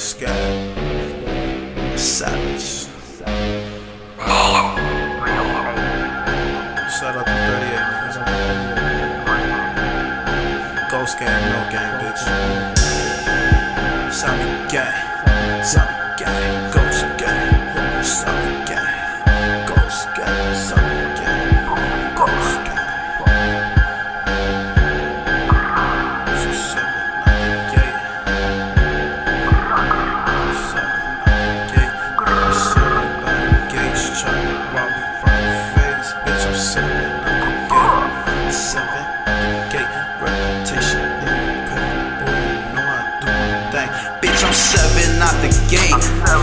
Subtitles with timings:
[0.00, 1.98] Get it.
[1.98, 2.88] Savage.
[6.88, 8.40] Shout out to 38 niggas, man.
[10.90, 12.24] Ghost gang, no gang, bitch.
[14.70, 14.96] Gang,
[15.62, 20.89] Sabi gang, Ghost gang, Sabi gang, Ghost gang,
[44.40, 46.00] Bitch, I'm seven out the gate.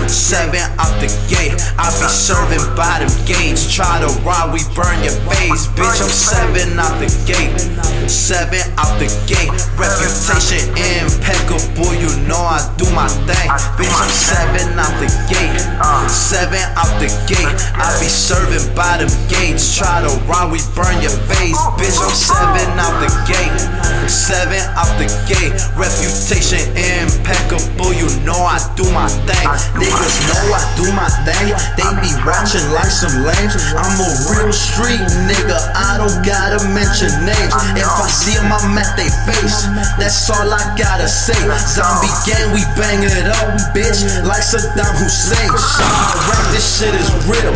[0.08, 1.58] Seven out the gate.
[1.82, 3.74] I be serving by gates.
[3.74, 5.66] Try to ride, we burn your face.
[5.74, 7.58] Bitch, I'm seven out the gate.
[8.06, 9.50] Seven out the gate.
[9.82, 11.90] Reputation impeccable.
[11.98, 13.50] You know I do my thing.
[13.82, 15.58] Bitch, I'm seven out the gate.
[16.06, 17.50] Seven out the gate.
[17.74, 19.76] I be serving by gates.
[19.76, 21.58] Try to ride, we burn your face.
[21.82, 23.58] Bitch, I'm seven out the gate.
[24.06, 25.58] Seven out the gate.
[25.74, 26.62] Reputation
[26.98, 27.94] impeccable.
[27.94, 29.48] You know I do my thing.
[29.78, 31.54] Niggas know I do my thing.
[31.78, 33.54] They be watching like some lames.
[33.78, 35.58] I'm a real street nigga.
[35.78, 37.54] I don't gotta mention names.
[37.78, 39.70] If I see them, I'm at they face.
[40.02, 41.38] That's all I gotta say.
[41.70, 44.02] Zombie gang, we bang it up, bitch.
[44.26, 45.50] Like Saddam Hussein.
[45.52, 47.54] Rap, this shit is real.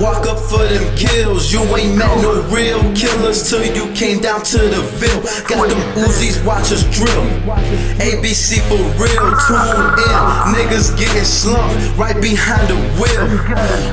[0.00, 1.52] Walk up for them kills.
[1.52, 5.22] You ain't met no real killers till you came down to the Ville.
[5.48, 7.24] Got them Uzis, watch us drill.
[7.98, 10.22] ABC for real, tune in.
[10.52, 13.24] Niggas getting slumped right behind the wheel.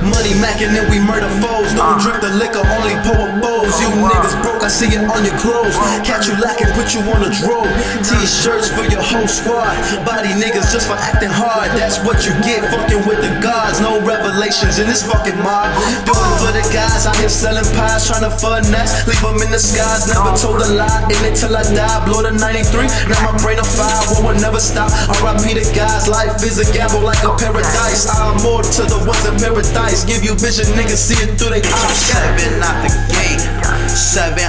[0.03, 1.71] Money macking and we murder foes.
[1.77, 3.79] Don't drink the liquor, only pour bowls.
[3.79, 4.26] You niggas
[4.67, 5.79] I see it on your clothes.
[6.03, 7.71] Catch you lacking, put you on a drove.
[8.03, 9.71] T-shirts for your whole squad.
[10.03, 11.71] Body niggas just for acting hard.
[11.79, 13.79] That's what you get, fucking with the gods.
[13.79, 15.71] No revelations in this fucking mob.
[16.03, 19.07] Do it for the guys I here selling pies, trying to finesse.
[19.07, 20.99] Leave them in the skies, never told a lie.
[21.15, 22.91] In it till I die, blow the 93.
[23.07, 24.91] Now my brain on fire, war will never stop.
[25.23, 28.03] RIP the guys, life is a gamble like a paradise.
[28.11, 30.03] I'm more to the ones in paradise.
[30.03, 31.95] Give you vision, niggas see it through their eyes.
[32.03, 33.39] Seven out the gate,
[33.87, 34.46] seven the.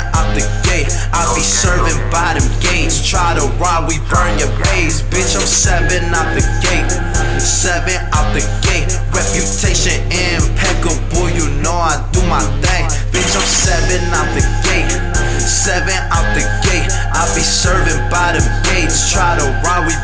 [1.18, 3.02] I be serving by them gates.
[3.02, 5.02] Try to ride, we burn your face.
[5.02, 6.86] Bitch, I'm seven out the gate,
[7.42, 8.86] seven out the gate.
[9.10, 12.86] Reputation impeccable, you know I do my thing.
[13.10, 14.94] Bitch, I'm seven out the gate,
[15.42, 16.86] seven out the gate.
[17.10, 19.10] I be serving by them gates.
[19.10, 19.94] Try to ride, we